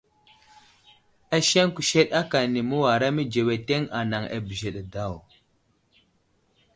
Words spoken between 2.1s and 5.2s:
aka məwara mədzeŋeteŋ anaŋ a bəzəɗe daw.